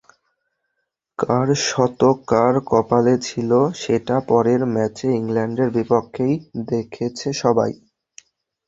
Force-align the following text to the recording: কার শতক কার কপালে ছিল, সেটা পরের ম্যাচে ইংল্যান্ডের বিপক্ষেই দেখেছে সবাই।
কার 1.19 1.47
শতক 1.67 2.17
কার 2.27 2.53
কপালে 2.69 3.15
ছিল, 3.27 3.51
সেটা 3.75 4.15
পরের 4.29 4.61
ম্যাচে 4.73 5.07
ইংল্যান্ডের 5.19 5.69
বিপক্ষেই 5.77 6.33
দেখেছে 6.69 7.27
সবাই। 7.41 7.71